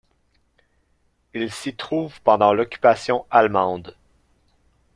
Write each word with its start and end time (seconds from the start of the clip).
Il 1.35 1.51
s'y 1.53 1.75
trouve 1.75 2.19
pendant 2.21 2.53
l'occupation 2.55 3.27
allemande. 3.29 3.95